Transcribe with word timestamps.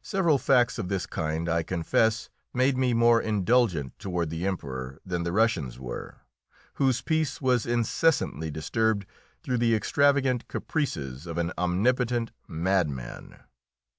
Several 0.00 0.38
facts 0.38 0.78
of 0.78 0.88
this 0.88 1.04
kind, 1.04 1.46
I 1.46 1.62
confess, 1.62 2.30
made 2.54 2.78
me 2.78 2.94
more 2.94 3.20
indulgent 3.20 3.98
toward 3.98 4.30
the 4.30 4.46
Emperor 4.46 4.98
than 5.04 5.24
the 5.24 5.30
Russians 5.32 5.78
were, 5.78 6.22
whose 6.76 7.02
peace 7.02 7.42
was 7.42 7.66
incessantly 7.66 8.50
disturbed 8.50 9.04
through 9.42 9.58
the 9.58 9.74
extravagant 9.74 10.48
caprices 10.48 11.26
of 11.26 11.36
an 11.36 11.52
omnipotent 11.58 12.30
madman. 12.48 13.40